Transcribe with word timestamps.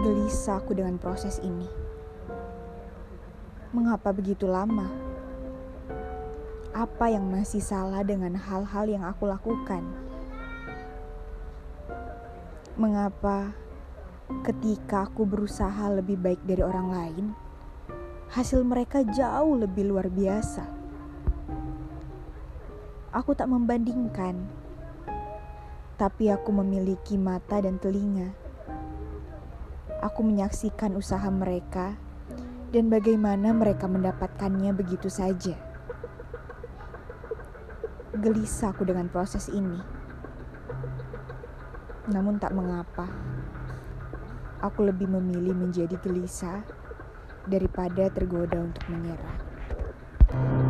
Gelisah 0.00 0.64
aku 0.64 0.72
dengan 0.72 0.96
proses 0.96 1.36
ini. 1.44 1.68
Mengapa 3.76 4.16
begitu 4.16 4.48
lama? 4.48 4.88
Apa 6.72 7.12
yang 7.12 7.28
masih 7.28 7.60
salah 7.60 8.00
dengan 8.00 8.32
hal-hal 8.32 8.88
yang 8.88 9.04
aku 9.04 9.28
lakukan? 9.28 9.84
Mengapa 12.80 13.52
ketika 14.40 15.04
aku 15.04 15.28
berusaha 15.28 15.92
lebih 15.92 16.16
baik 16.16 16.40
dari 16.48 16.64
orang 16.64 16.88
lain, 16.88 17.24
hasil 18.32 18.64
mereka 18.64 19.04
jauh 19.04 19.52
lebih 19.52 19.84
luar 19.84 20.08
biasa? 20.08 20.64
Aku 23.12 23.36
tak 23.36 23.52
membandingkan, 23.52 24.48
tapi 26.00 26.32
aku 26.32 26.56
memiliki 26.56 27.20
mata 27.20 27.60
dan 27.60 27.76
telinga. 27.76 28.49
Aku 30.00 30.24
menyaksikan 30.24 30.96
usaha 30.96 31.28
mereka 31.28 31.92
dan 32.72 32.88
bagaimana 32.88 33.52
mereka 33.52 33.84
mendapatkannya 33.84 34.72
begitu 34.72 35.12
saja. 35.12 35.52
Gelisah 38.16 38.72
aku 38.72 38.88
dengan 38.88 39.12
proses 39.12 39.52
ini. 39.52 39.76
Namun 42.08 42.40
tak 42.40 42.56
mengapa. 42.56 43.12
Aku 44.64 44.88
lebih 44.88 45.04
memilih 45.04 45.52
menjadi 45.52 46.00
gelisah 46.00 46.64
daripada 47.44 48.08
tergoda 48.08 48.56
untuk 48.56 48.84
menyerah. 48.88 50.69